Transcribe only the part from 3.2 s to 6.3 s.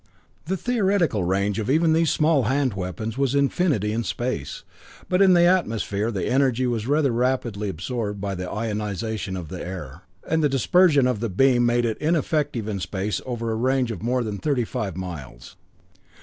infinity in space, but in the atmosphere the